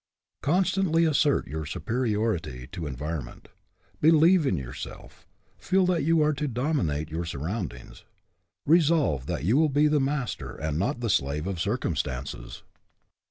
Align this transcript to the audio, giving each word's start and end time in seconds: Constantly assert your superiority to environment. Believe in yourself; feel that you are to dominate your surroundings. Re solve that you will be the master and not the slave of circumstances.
Constantly 0.41 1.05
assert 1.05 1.45
your 1.45 1.63
superiority 1.63 2.65
to 2.71 2.87
environment. 2.87 3.49
Believe 4.01 4.47
in 4.47 4.57
yourself; 4.57 5.27
feel 5.59 5.85
that 5.85 6.03
you 6.03 6.23
are 6.23 6.33
to 6.33 6.47
dominate 6.47 7.11
your 7.11 7.23
surroundings. 7.23 8.03
Re 8.65 8.81
solve 8.81 9.27
that 9.27 9.43
you 9.43 9.57
will 9.57 9.69
be 9.69 9.85
the 9.87 9.99
master 9.99 10.55
and 10.55 10.79
not 10.79 11.01
the 11.01 11.09
slave 11.11 11.45
of 11.45 11.61
circumstances. 11.61 12.63